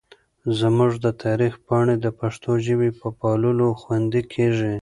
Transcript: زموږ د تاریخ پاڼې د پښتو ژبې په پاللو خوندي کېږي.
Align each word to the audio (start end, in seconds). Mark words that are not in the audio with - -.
زموږ 0.59 0.91
د 1.03 1.07
تاریخ 1.23 1.53
پاڼې 1.67 1.95
د 2.01 2.07
پښتو 2.19 2.51
ژبې 2.65 2.89
په 2.99 3.07
پاللو 3.19 3.67
خوندي 3.81 4.21
کېږي. 4.33 4.75